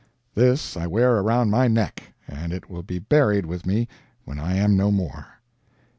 [0.33, 3.87] This I wear around my neck, and it will be buried with me
[4.25, 5.27] when I am no more.